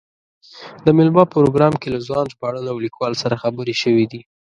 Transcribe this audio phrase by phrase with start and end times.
[0.85, 4.21] د مېلمه پروګرام کې له ځوان ژباړن او لیکوال سره خبرې شوې دي.